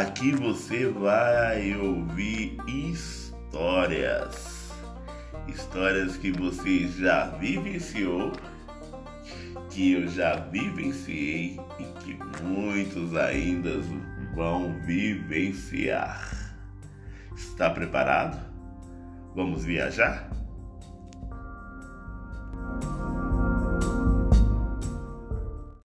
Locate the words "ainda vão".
13.14-14.80